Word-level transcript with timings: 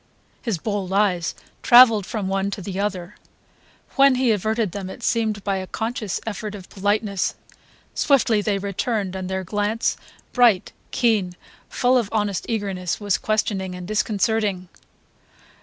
His 0.41 0.57
bold 0.57 0.91
eyes 0.91 1.35
travelled 1.61 2.07
from 2.07 2.27
one 2.27 2.49
to 2.49 2.61
the 2.63 2.79
other. 2.79 3.17
When 3.97 4.15
he 4.15 4.31
averted 4.31 4.71
them 4.71 4.89
it 4.89 5.03
seemed 5.03 5.43
by 5.43 5.57
a 5.57 5.67
conscious 5.67 6.19
effort 6.25 6.55
of 6.55 6.69
politeness; 6.69 7.35
swiftly 7.93 8.41
they 8.41 8.57
returned, 8.57 9.15
and 9.15 9.29
their 9.29 9.43
glance, 9.43 9.97
bright, 10.33 10.71
keen, 10.89 11.35
full 11.69 11.99
of 11.99 12.09
honest 12.11 12.47
eagerness, 12.49 12.99
was 12.99 13.19
questioning 13.19 13.75
and 13.75 13.87
disconcerting. 13.87 14.69